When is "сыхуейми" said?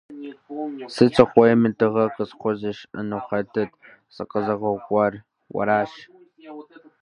1.17-1.69